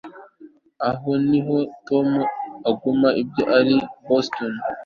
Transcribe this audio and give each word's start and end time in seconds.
aha 0.89 1.11
niho 1.29 1.57
tom 1.87 2.07
aguma 2.69 3.09
iyo 3.21 3.43
ari 3.57 3.75
i 3.81 3.85
boston 4.07 4.53